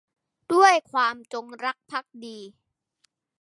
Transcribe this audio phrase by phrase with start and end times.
[0.53, 2.37] ด้วยความจงรักภักดี